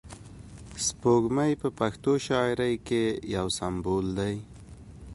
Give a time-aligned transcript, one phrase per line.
[0.85, 3.05] سپوږمۍ په پښتو شاعري کښي
[3.35, 4.35] یو سمبول دئ.